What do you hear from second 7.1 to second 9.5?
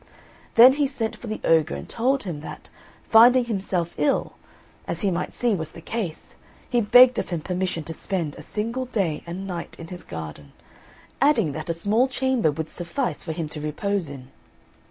of him permission to spend a single day and